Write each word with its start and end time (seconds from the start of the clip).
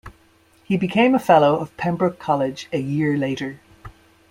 He 0.63 0.77
became 0.77 1.13
a 1.13 1.19
Fellow 1.19 1.57
of 1.57 1.77
Pembroke 1.77 2.17
College 2.17 2.67
a 2.73 2.79
year 2.79 3.15
later. 3.15 3.59